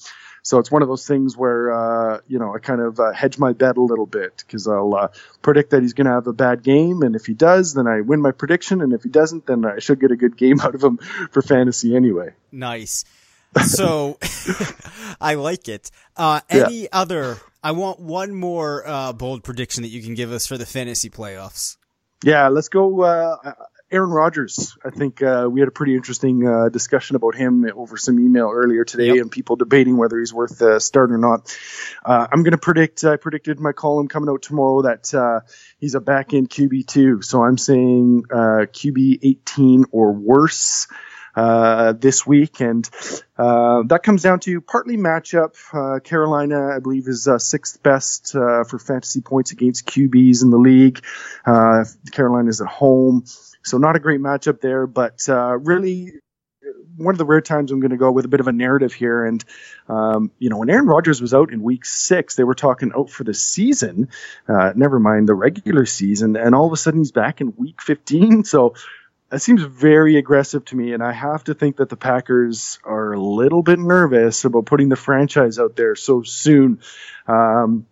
[0.48, 3.38] So it's one of those things where uh, you know I kind of uh, hedge
[3.38, 5.08] my bet a little bit because I'll uh,
[5.42, 8.00] predict that he's going to have a bad game, and if he does, then I
[8.00, 10.74] win my prediction, and if he doesn't, then I should get a good game out
[10.74, 10.98] of him
[11.32, 12.30] for fantasy anyway.
[12.50, 13.04] Nice.
[13.66, 14.18] So
[15.20, 15.90] I like it.
[16.16, 16.88] Uh, any yeah.
[16.92, 17.36] other?
[17.62, 21.10] I want one more uh, bold prediction that you can give us for the fantasy
[21.10, 21.76] playoffs.
[22.24, 23.02] Yeah, let's go.
[23.02, 23.52] Uh,
[23.90, 24.76] Aaron Rodgers.
[24.84, 28.50] I think uh, we had a pretty interesting uh, discussion about him over some email
[28.52, 29.16] earlier today, yep.
[29.16, 31.56] and people debating whether he's worth the start or not.
[32.04, 33.04] Uh, I'm going to predict.
[33.04, 35.40] I predicted my column coming out tomorrow that uh,
[35.78, 37.22] he's a back end QB two.
[37.22, 40.86] So I'm saying uh, QB 18 or worse.
[41.38, 42.90] Uh, this week, and
[43.38, 45.54] uh, that comes down to partly matchup.
[45.72, 50.50] Uh, Carolina, I believe, is uh, sixth best uh, for fantasy points against QBs in
[50.50, 51.00] the league.
[51.46, 53.22] Carolina is at home.
[53.62, 56.14] So not a great matchup there, but really
[56.96, 58.92] one of the rare times I'm going to go with a bit of a narrative
[58.92, 59.24] here.
[59.24, 59.44] And,
[59.88, 63.10] um, you know, when Aaron Rodgers was out in week six, they were talking out
[63.10, 64.08] for the season,
[64.48, 66.34] never mind the regular season.
[66.34, 68.42] And all of a sudden he's back in week 15.
[68.44, 68.74] So
[69.30, 70.92] that seems very aggressive to me.
[70.92, 74.88] And I have to think that the Packers are a little bit nervous about putting
[74.88, 76.80] the franchise out there so soon.
[77.26, 77.86] Um,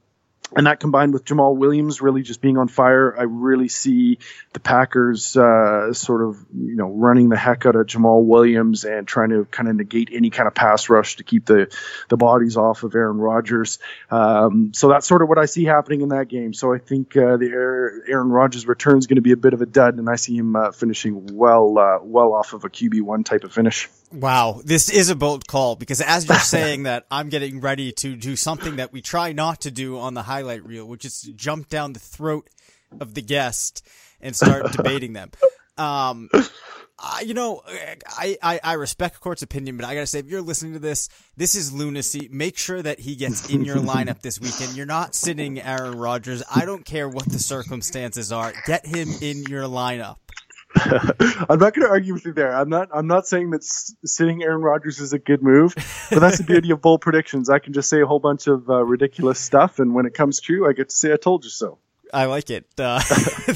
[0.55, 4.19] and that combined with Jamaal Williams really just being on fire, I really see
[4.53, 9.09] the Packers uh, sort of you know running the heck out of Jamaal Williams and
[9.09, 11.75] trying to kind of negate any kind of pass rush to keep the
[12.09, 13.79] the bodies off of Aaron Rodgers.
[14.11, 16.55] Um, so that's sort of what I see happening in that game.
[16.55, 17.51] So I think uh, the
[18.09, 20.37] Aaron Rodgers return is going to be a bit of a dud, and I see
[20.37, 23.89] him uh, finishing well uh, well off of a QB one type of finish.
[24.12, 28.14] Wow, this is a bold call because as you're saying that, I'm getting ready to
[28.14, 31.69] do something that we try not to do on the highlight reel, which is jump
[31.69, 32.49] down the throat
[33.01, 33.87] of the guest
[34.21, 35.31] and start debating them.
[35.77, 36.31] Um,
[36.99, 37.62] uh, you know,
[38.09, 41.09] I, I, I respect court's opinion, but I gotta say, if you're listening to this,
[41.37, 42.29] this is lunacy.
[42.31, 44.77] Make sure that he gets in your lineup this weekend.
[44.77, 46.42] You're not sitting Aaron Rodgers.
[46.55, 48.53] I don't care what the circumstances are.
[48.66, 50.16] Get him in your lineup.
[51.49, 52.55] I'm not going to argue with you there.
[52.55, 52.89] I'm not.
[52.93, 55.75] I'm not saying that sitting Aaron Rodgers is a good move,
[56.11, 57.49] but that's the beauty of bold predictions.
[57.49, 60.41] I can just say a whole bunch of uh, ridiculous stuff, and when it comes
[60.41, 61.79] true, I get to say I told you so.
[62.12, 62.67] I like it.
[62.79, 62.99] Uh,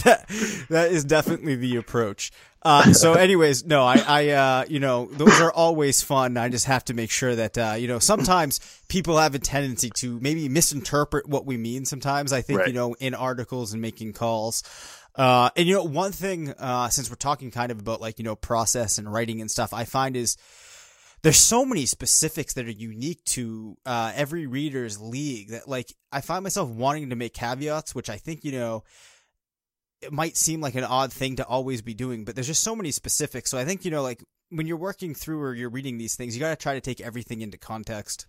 [0.05, 0.25] that
[0.69, 2.33] that is definitely the approach.
[2.63, 6.37] Uh, so, anyways, no, I, I, uh, you know, those are always fun.
[6.37, 9.89] I just have to make sure that, uh, you know, sometimes people have a tendency
[9.97, 11.87] to maybe misinterpret what we mean.
[11.87, 12.69] Sometimes I think, right.
[12.69, 14.63] you know, in articles and making calls.
[15.21, 18.25] Uh, and you know, one thing, uh, since we're talking kind of about like, you
[18.25, 20.39] know, process and writing and stuff, I find is
[21.21, 26.23] there's so many specifics that are unique to, uh, every reader's league that like, I
[26.23, 28.83] find myself wanting to make caveats, which I think, you know,
[30.01, 32.75] it might seem like an odd thing to always be doing, but there's just so
[32.75, 33.51] many specifics.
[33.51, 36.35] So I think, you know, like when you're working through or you're reading these things,
[36.35, 38.27] you got to try to take everything into context.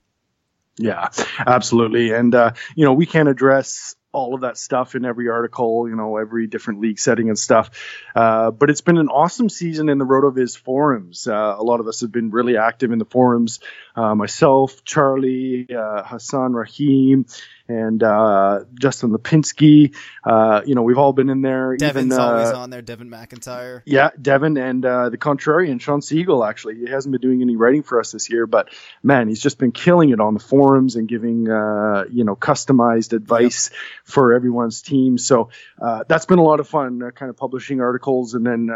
[0.77, 1.07] Yeah,
[1.47, 2.11] absolutely.
[2.11, 5.95] And, uh, you know, we can't address all of that stuff in every article, you
[5.95, 7.69] know, every different league setting and stuff.
[8.15, 11.27] Uh, but it's been an awesome season in the RotoViz forums.
[11.27, 13.59] Uh, a lot of us have been really active in the forums.
[13.95, 17.25] Uh, myself, Charlie, uh, Hassan Rahim,
[17.67, 19.95] and uh, Justin Lipinski.
[20.23, 21.75] Uh, you know, we've all been in there.
[21.77, 22.81] Devin's even, uh, always on there.
[22.81, 23.81] Devin McIntyre.
[23.85, 26.47] Yeah, Devin and uh, the contrarian, Shawn Siegele.
[26.47, 28.69] Actually, he hasn't been doing any writing for us this year, but
[29.03, 33.13] man, he's just been killing it on the forums and giving uh, you know customized
[33.13, 33.79] advice yep.
[34.03, 35.17] for everyone's team.
[35.17, 35.49] So
[35.81, 38.69] uh, that's been a lot of fun, kind of publishing articles and then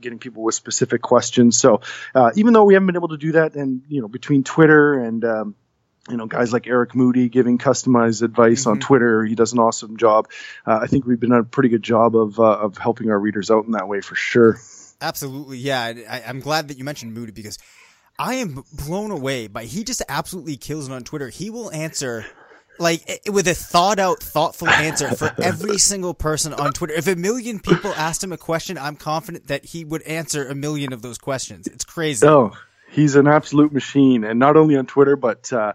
[0.00, 1.58] getting people with specific questions.
[1.58, 1.80] So
[2.34, 5.24] even though we haven't been able to do that, and you know, between Twitter and
[5.24, 5.54] um,
[6.08, 8.70] you know, guys like Eric Moody giving customized advice mm-hmm.
[8.70, 9.24] on Twitter.
[9.24, 10.28] He does an awesome job.
[10.66, 13.50] Uh, I think we've been a pretty good job of uh, of helping our readers
[13.50, 14.58] out in that way for sure.
[15.00, 15.92] Absolutely, yeah.
[16.08, 17.58] I, I'm glad that you mentioned Moody because
[18.18, 21.28] I am blown away by he just absolutely kills it on Twitter.
[21.28, 22.24] He will answer
[22.78, 26.94] like with a thought out, thoughtful answer for every single person on Twitter.
[26.94, 30.54] If a million people asked him a question, I'm confident that he would answer a
[30.54, 31.66] million of those questions.
[31.66, 32.26] It's crazy.
[32.26, 32.52] Oh,
[32.92, 35.72] he's an absolute machine, and not only on Twitter, but uh,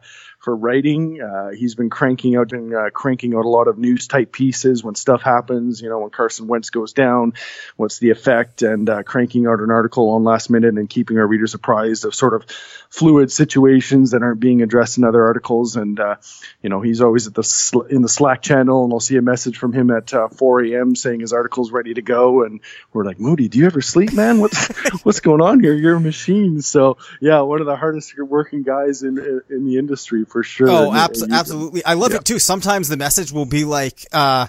[0.47, 1.21] for writing.
[1.21, 4.81] Uh, he's been cranking out and uh, cranking out a lot of news type pieces
[4.81, 5.81] when stuff happens.
[5.81, 7.33] You know, when Carson Wentz goes down,
[7.75, 8.61] what's the effect?
[8.61, 12.15] And uh, cranking out an article on last minute and keeping our readers apprised of
[12.15, 12.45] sort of
[12.89, 15.75] fluid situations that aren't being addressed in other articles.
[15.75, 16.15] And uh,
[16.61, 19.21] you know, he's always at the sl- in the Slack channel, and I'll see a
[19.21, 20.95] message from him at uh, 4 a.m.
[20.95, 22.43] saying his article's ready to go.
[22.43, 22.61] And
[22.93, 24.39] we're like, Moody, do you ever sleep, man?
[24.39, 24.67] What's
[25.03, 25.73] what's going on here?
[25.73, 26.61] You're a machine.
[26.61, 30.69] So yeah, one of the hardest working guys in in the industry for sure.
[30.69, 31.83] Oh, abs- absolutely.
[31.85, 32.17] I love yeah.
[32.17, 32.39] it too.
[32.39, 34.47] Sometimes the message will be like, uh,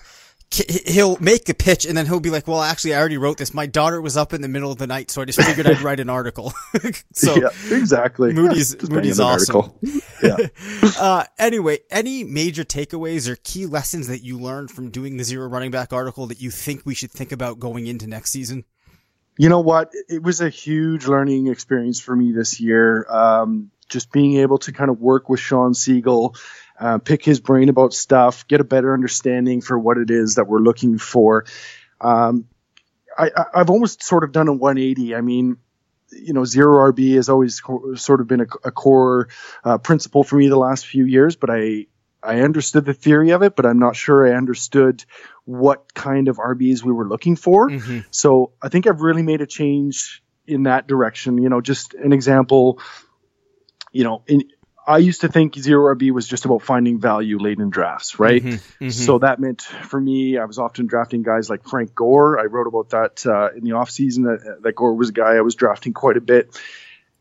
[0.50, 3.52] he'll make a pitch and then he'll be like, well, actually, I already wrote this.
[3.52, 5.80] My daughter was up in the middle of the night, so I just figured I'd
[5.82, 6.52] write an article.
[7.12, 8.32] so yeah, exactly.
[8.32, 9.72] Moody's, just Moody's awesome.
[10.22, 10.36] yeah.
[10.98, 15.48] uh, anyway, any major takeaways or key lessons that you learned from doing the zero
[15.48, 18.64] running back article that you think we should think about going into next season?
[19.36, 19.92] You know what?
[20.08, 23.06] It was a huge learning experience for me this year.
[23.08, 26.36] Um, just being able to kind of work with Shawn Siegele,
[26.78, 30.44] uh, pick his brain about stuff, get a better understanding for what it is that
[30.44, 31.44] we're looking for.
[32.00, 32.46] Um,
[33.18, 35.14] I, have almost sort of done a 180.
[35.14, 35.56] I mean,
[36.10, 39.28] you know, zero RB has always co- sort of been a, a core
[39.64, 41.86] uh, principle for me the last few years, but I
[42.22, 45.04] I understood the theory of it, but I'm not sure I understood
[45.44, 47.70] what kind of RBs we were looking for.
[47.70, 48.00] Mm-hmm.
[48.10, 51.38] So I think I've really made a change in that direction.
[51.38, 52.80] You know, just an example
[53.92, 54.44] you know, in,
[54.88, 58.42] I used to think zero RB was just about finding value late in drafts, right?
[58.42, 58.88] Mm-hmm, mm-hmm.
[58.88, 62.40] So that meant for me, I was often drafting guys like Frank Gore.
[62.40, 65.42] I wrote about that uh, in the offseason, that, that Gore was a guy I
[65.42, 66.58] was drafting quite a bit.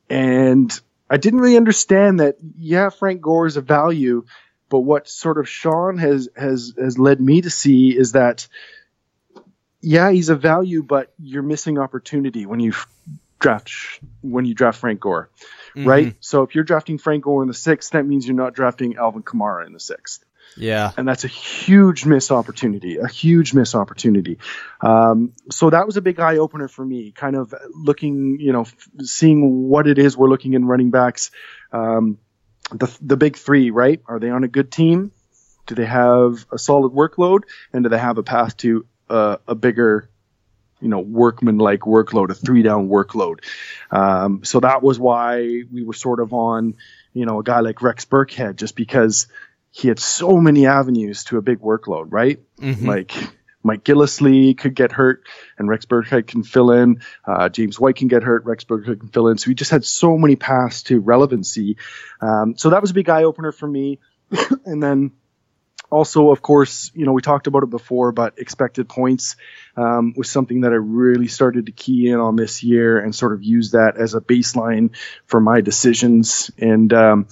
[0.10, 0.72] And
[1.10, 4.24] I didn't really understand that, yeah, Frank Gore is a value,
[4.70, 8.48] but what sort of Shawn has, has, has led me to see is that,
[9.82, 12.72] yeah, he's a value, but you're missing opportunity when you
[13.40, 15.30] draft, when you draft Frank Gore
[15.78, 15.88] mm-hmm.
[15.88, 16.16] right?
[16.20, 19.24] So if you're drafting Frank Gore in the sixth, that means you're not drafting Alvin
[19.24, 20.24] Kamara in the sixth.
[20.56, 20.92] Yeah.
[20.98, 24.40] And that's a huge missed opportunity, a huge missed opportunity.
[24.82, 28.62] Um, so that was a big eye opener for me, kind of looking, you know,
[28.62, 31.32] f- seeing what it is we're looking in running backs.
[31.72, 32.18] Um,
[32.72, 34.02] the, the big three, right?
[34.08, 35.12] Are they on a good team?
[35.68, 37.42] Do they have a solid workload?
[37.72, 40.10] And do they have a path to uh, a bigger
[40.82, 43.44] you know workman like workload, a three down workload.
[43.92, 46.76] Um, so that was why we were sort of on
[47.14, 49.28] you know a guy like Rex Burkhead just because
[49.72, 52.40] he had so many avenues to a big workload, right?
[52.60, 52.88] Mm-hmm.
[52.88, 53.14] Like
[53.64, 55.24] Mike Gillislee could get hurt,
[55.58, 57.02] and Rex Burkhead can fill in.
[57.26, 59.38] Uh, James White can get hurt, Rex Burkhead can fill in.
[59.38, 61.78] So we just had so many paths to relevancy.
[62.22, 64.00] Um, so that was a big eye opener for me.
[64.66, 65.12] and then
[65.90, 69.38] also, of course, you know, we talked about it before, but expected points
[69.78, 73.34] um, was something that I really started to key in on this year and sort
[73.34, 74.96] of use that as a baseline
[75.26, 76.52] for my decisions.
[76.58, 77.28] And, um,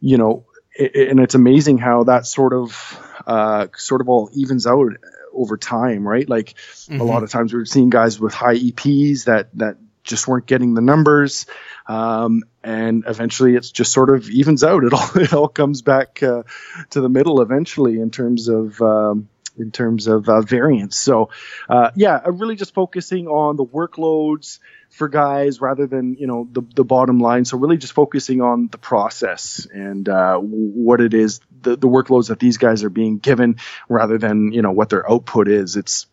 [0.00, 4.66] you know, it, and it's amazing how that sort of, uh, sort of all evens
[4.66, 4.92] out
[5.32, 6.28] over time, right?
[6.28, 7.00] Like mm-hmm.
[7.00, 9.76] a lot of times we are seeing guys with high EPs that, that
[10.10, 11.46] just weren't getting the numbers.
[11.86, 14.84] Um, and eventually it's just sort of evens out.
[14.84, 16.42] It all, it all comes back, uh,
[16.90, 20.96] to the middle eventually in terms of, um, in terms of uh, variance.
[20.96, 21.30] So,
[21.68, 24.58] uh, yeah, really just focusing on the workloads
[24.90, 27.44] for guys rather than you know the the bottom line.
[27.44, 32.28] So really just focusing on the process and uh, what it is, the the workloads
[32.28, 33.56] that these guys are being given,
[33.88, 35.76] rather than you know what their output is.
[35.76, 36.06] It's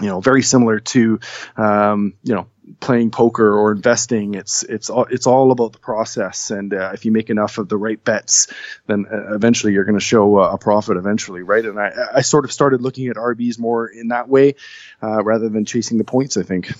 [0.00, 1.20] you know very similar to
[1.56, 2.46] um, you know
[2.80, 4.34] playing poker or investing.
[4.34, 6.50] It's it's all it's all about the process.
[6.50, 8.48] And uh, if you make enough of the right bets
[8.86, 11.64] then uh, eventually you're going to show a profit eventually right?
[11.64, 14.54] And I, I sort of started looking at RBs more in that way
[15.02, 16.72] uh, rather than chasing the points I think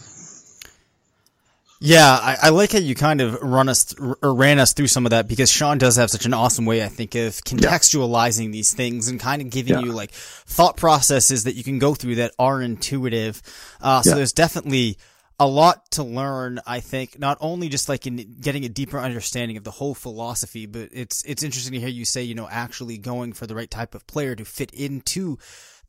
[1.85, 4.87] yeah, I, I, like how you kind of run us th- or ran us through
[4.87, 8.47] some of that because Shawn does have such an awesome way, I think, of contextualizing
[8.47, 8.53] yeah.
[8.53, 9.81] these things and kind of giving yeah.
[9.81, 13.42] you like thought processes that you can go through that are intuitive.
[13.83, 14.16] Uh, so yeah.
[14.16, 14.97] there's definitely
[15.38, 19.59] a lot to learn, I think, not only just like in getting a deeper understanding
[19.59, 22.97] of the whole philosophy, but it's, it's interesting to hear you say, you know, actually
[22.97, 25.37] going for the right type of player to fit into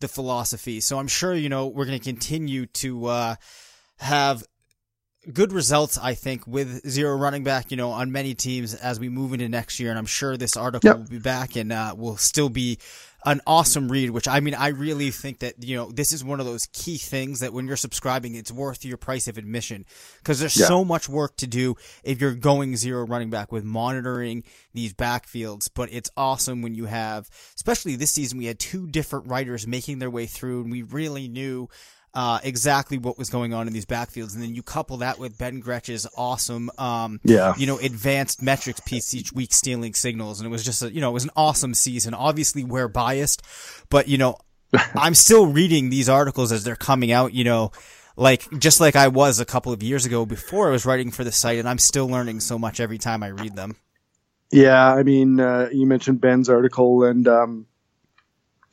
[0.02, 0.82] the philosophy.
[0.82, 3.36] So I'm sure, you know, we're going to continue to, uh,
[3.98, 4.44] have
[5.34, 9.10] good results, I think, with zero running back, you know, on many teams as we
[9.10, 9.90] move into next year.
[9.90, 10.98] And I'm sure this article yep.
[10.98, 12.78] will be back and uh, will still be
[13.26, 16.40] an awesome read, which I mean, I really think that, you know, this is one
[16.40, 19.86] of those key things that when you're subscribing, it's worth your price of admission
[20.20, 20.68] because there's yeah.
[20.68, 25.70] so much work to do if you're going zero running back with monitoring these backfields.
[25.74, 29.98] But it's awesome when you have, especially this season, we had two different writers making
[29.98, 31.68] their way through and we really knew
[32.16, 34.34] uh, exactly what was going on in these backfields.
[34.34, 37.54] And then you couple that with Ben Gretch's awesome, um, yeah.
[37.58, 40.40] you know, advanced metrics piece each week stealing signals.
[40.40, 42.14] And it was just, a, you know, it was an awesome season.
[42.14, 43.42] Obviously we're biased,
[43.90, 44.38] but you know,
[44.96, 47.74] I'm still reading these articles as they're coming out, you know,
[48.16, 51.26] like just like I was a couple of years ago before I was writing for
[51.26, 53.76] the site and I'm still learning so much every time I read them.
[54.52, 57.66] Yeah, I mean, uh, you mentioned Ben's article and um,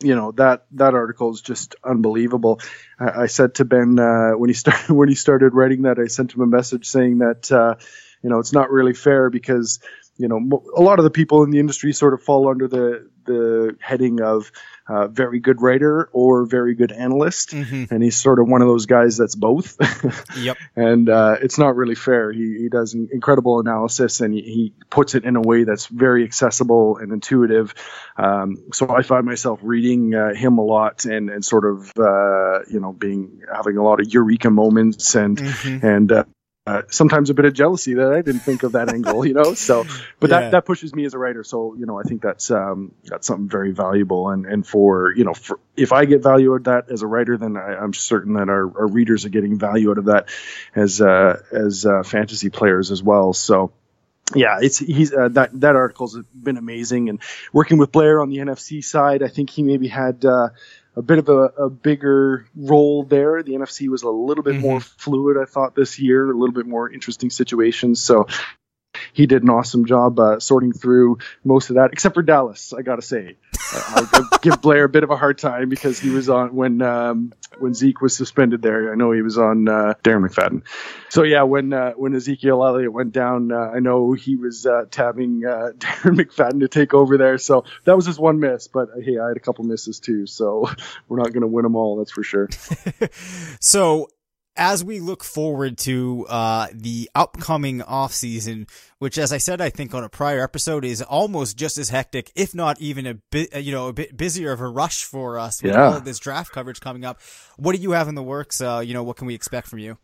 [0.03, 2.61] you know that that article is just unbelievable.
[2.99, 6.07] I, I said to Ben uh, when he started when he started writing that, I
[6.07, 7.77] sent him a message saying that uh,
[8.23, 9.81] you know it's not really fair because
[10.17, 13.09] you know a lot of the people in the industry sort of fall under the
[13.25, 14.51] the heading of
[14.89, 17.93] uh, very good writer or very good analyst, mm-hmm.
[17.93, 19.77] and he's sort of one of those guys that's both.
[20.37, 20.57] yep.
[20.75, 22.33] And uh, it's not really fair.
[22.33, 26.23] He, he does incredible analysis, and he, he, puts it in a way that's very
[26.23, 27.75] accessible and intuitive.
[28.17, 32.65] Um, so I find myself reading uh, him a lot, and and sort of uh,
[32.69, 35.87] you know being having a lot of eureka moments, and mm-hmm.
[35.87, 36.25] and
[36.65, 39.55] uh, sometimes a bit of jealousy that I didn't think of that angle, you know.
[39.55, 39.85] So,
[40.21, 40.41] but yeah.
[40.41, 41.43] that that pushes me as a writer.
[41.43, 44.31] So, you know, I think that's um, that's something very valuable.
[44.31, 47.07] And and for you know, for if I get value out of that as a
[47.07, 50.29] writer, then I, am certain that our, our readers are getting value out of that
[50.75, 53.33] as uh, as uh, fantasy players as well.
[53.33, 53.73] So.
[54.35, 57.21] Yeah, it's he's uh, that that article's been amazing, and
[57.53, 60.51] working with Blair on the NFC side, I think he maybe had uh,
[60.95, 63.43] a bit of a, a, bigger role there.
[63.43, 64.63] The NFC was a little bit mm-hmm.
[64.63, 68.03] more fluid, I thought, this year, a little bit more interesting situations.
[68.03, 68.27] So
[69.13, 72.73] he did an awesome job uh, sorting through most of that, except for Dallas.
[72.73, 73.37] I got to say,
[73.75, 77.33] I'll, give Blair a bit of a hard time because he was on when um,
[77.59, 78.63] when Zeke was suspended.
[78.63, 80.63] There, I know he was on uh, Darren McFadden.
[81.09, 84.85] So yeah, when uh, when Ezekiel Elliott went down, uh, I know he was uh,
[84.91, 87.39] tabbing Darren McFadden to take over there.
[87.39, 88.69] So that was his one miss.
[88.69, 90.27] But hey, I had a couple misses too.
[90.27, 90.69] So
[91.09, 92.49] we're not going to win them all, that's for sure.
[93.61, 94.09] so
[94.57, 98.67] as we look forward to uh, the upcoming off season,
[98.99, 102.31] which, as I said, I think on a prior episode is almost just as hectic,
[102.35, 105.39] if not even a bit, uh, you know, a bit busier of a rush for
[105.39, 105.87] us with yeah.
[105.87, 107.21] all of this draft coverage coming up.
[107.57, 108.61] What do you have in the works?
[108.61, 109.99] Uh, you know, what can we expect from you?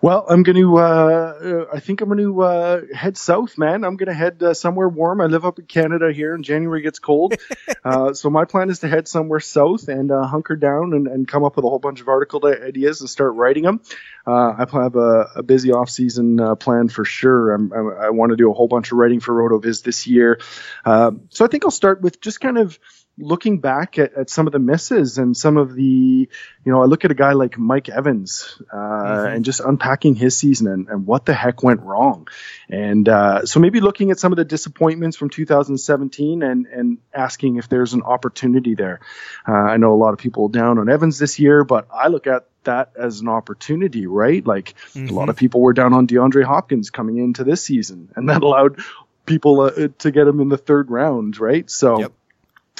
[0.00, 0.78] Well, I'm going to.
[0.78, 3.84] Uh, I think I'm going to uh, head south, man.
[3.84, 5.20] I'm going to head uh, somewhere warm.
[5.20, 7.34] I live up in Canada here, and January gets cold.
[7.84, 11.26] Uh, so my plan is to head somewhere south and uh, hunker down and, and,
[11.26, 13.80] come up with a whole bunch of article ideas and start writing them.
[14.24, 17.54] Uh, I have a, a busy off season plan for sure.
[17.54, 20.38] I'm, i i want to do a whole bunch of writing for RotoViz this year.
[20.84, 22.78] so I think I'll start with just kind of
[23.18, 26.86] looking back at, at, some of the misses and some of the, you know, I
[26.86, 29.34] look at a guy like Mike Evans uh, mm-hmm.
[29.34, 32.28] and just unpacking his season and, and, what the heck went wrong.
[32.70, 37.56] And uh, so maybe looking at some of the disappointments from 2017 and, and asking
[37.56, 39.00] if there's an opportunity there.
[39.46, 42.26] Uh, I know a lot of people down on Evans this year, but I look
[42.26, 44.46] at that as an opportunity, right?
[44.46, 45.08] Like mm-hmm.
[45.08, 48.42] a lot of people were down on DeAndre Hopkins coming into this season, and that
[48.42, 48.80] allowed
[49.26, 51.68] people uh, to get him in the third round, right?
[51.68, 52.00] So.
[52.00, 52.12] Yep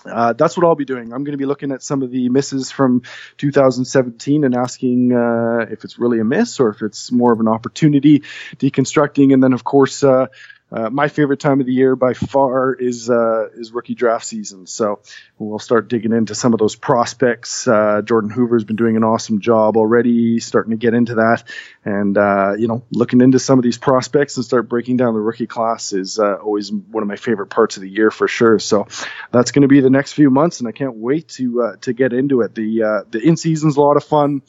[0.05, 1.13] uh, that's what I'll be doing.
[1.13, 3.03] I'm going to be looking at some of the misses from
[3.39, 7.49] 2017 and asking uh, if it's really a miss or if it's more of an
[7.49, 8.21] opportunity,
[8.57, 10.27] deconstructing, and then of course uh,
[10.73, 14.67] uh, my favorite time of the year by far is uh, is rookie draft season.
[14.67, 15.01] So
[15.39, 17.69] we'll start digging into some of those prospects.
[17.69, 21.45] Uh, Jordan Hoover's been doing an awesome job already, starting to get into that,
[21.85, 25.21] and uh, you know, looking into some of these prospects and start breaking down the
[25.21, 28.59] rookie class is uh, always one of my favorite parts of the year for sure.
[28.59, 28.87] So
[29.31, 31.93] that's going to be the next few months, and I can't wait to uh, to
[31.93, 32.55] get into it.
[32.55, 34.43] The the in season's a lot of fun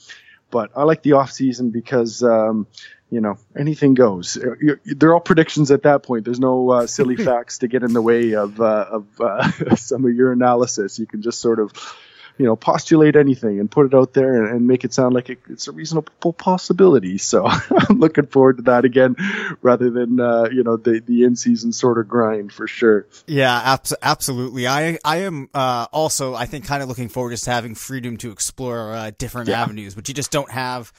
[0.54, 2.68] but I like the off season because um,
[3.14, 4.40] you know, anything goes.
[4.86, 6.26] They're all predictions at that point.
[6.26, 10.06] There's no uh, silly facts to get in the way of uh, of uh, some
[10.06, 10.98] of your analysis.
[10.98, 11.72] You can just sort of,
[12.40, 15.30] you know, postulate anything and put it out there and, and make it sound like
[15.30, 17.20] it, it's a reasonable possibility.
[17.20, 17.46] So
[17.90, 19.16] I'm looking forward to that again,
[19.62, 23.06] rather than uh, you know the the in season sort of grind for sure.
[23.28, 24.68] Yeah, abs- absolutely.
[24.68, 28.32] I I am uh, also I think kind of looking forward to having freedom to
[28.32, 29.62] explore uh, different yeah.
[29.62, 30.92] avenues, but you just don't have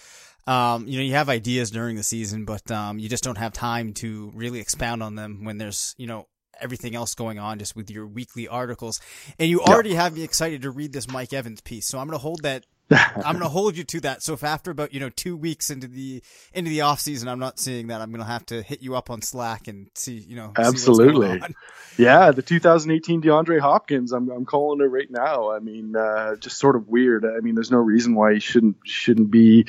[0.47, 3.53] um, you know, you have ideas during the season, but um, you just don't have
[3.53, 6.27] time to really expound on them when there's, you know,
[6.61, 9.01] everything else going on just with your weekly articles.
[9.39, 11.87] And you already have me excited to read this Mike Evans piece.
[11.87, 14.23] So I'm going to hold that I'm gonna hold you to that.
[14.23, 16.23] So if after about you know two weeks into the
[16.53, 19.11] into the off season, I'm not seeing that, I'm gonna have to hit you up
[19.11, 21.41] on Slack and see you know absolutely.
[21.97, 24.13] Yeah, the 2018 DeAndre Hopkins.
[24.13, 25.53] I'm I'm calling it right now.
[25.53, 27.25] I mean, uh, just sort of weird.
[27.25, 29.67] I mean, there's no reason why he shouldn't shouldn't be,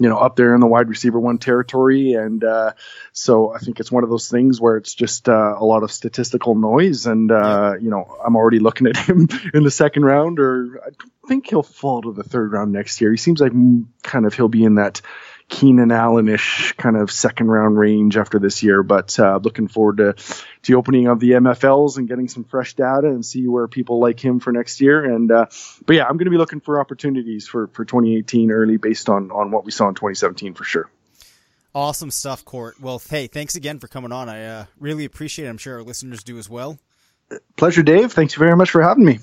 [0.00, 2.14] you know, up there in the wide receiver one territory.
[2.14, 2.72] And uh,
[3.12, 5.92] so I think it's one of those things where it's just uh, a lot of
[5.92, 7.06] statistical noise.
[7.06, 10.90] And uh, you know, I'm already looking at him in the second round, or I
[11.28, 13.10] think he'll fall to the third round next year.
[13.10, 13.52] He seems like
[14.02, 15.00] kind of he'll be in that
[15.48, 18.82] Keenan Allen-ish kind of second round range after this year.
[18.82, 20.14] But uh, looking forward to
[20.64, 24.20] the opening of the MFLs and getting some fresh data and see where people like
[24.20, 25.04] him for next year.
[25.04, 25.46] And uh,
[25.86, 29.30] but yeah, I'm going to be looking for opportunities for for 2018 early based on
[29.30, 30.90] on what we saw in 2017 for sure.
[31.74, 32.80] Awesome stuff, Court.
[32.80, 34.28] Well, hey, thanks again for coming on.
[34.28, 35.50] I uh, really appreciate it.
[35.50, 36.78] I'm sure our listeners do as well.
[37.56, 38.12] Pleasure, Dave.
[38.12, 39.20] Thanks very much for having me.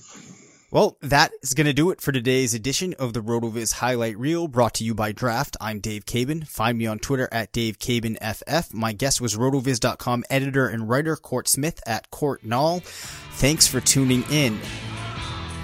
[0.76, 4.50] Well, that is going to do it for today's edition of the RotoViz Highlight Reel
[4.50, 5.56] brought to you by Draft.
[5.62, 6.46] I'm Dave Caban.
[6.46, 7.78] Find me on Twitter at Dave.
[8.74, 12.82] My guest was RotoViz.com editor and writer Court Smith at Court Null.
[12.82, 14.60] Thanks for tuning in.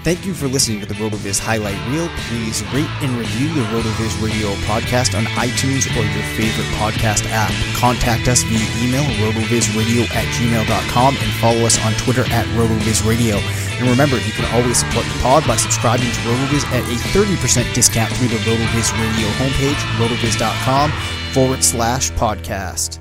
[0.03, 2.09] Thank you for listening to the RotoViz Highlight Reel.
[2.25, 7.53] Please rate and review the RotoViz Radio podcast on iTunes or your favorite podcast app.
[7.77, 13.37] Contact us via email, rotovizradio at gmail.com, and follow us on Twitter at RotoVizRadio.
[13.77, 17.71] And remember, you can always support the pod by subscribing to RotoViz at a 30%
[17.75, 20.89] discount through the RotoViz Radio homepage, rotoviz.com
[21.31, 23.00] forward slash podcast.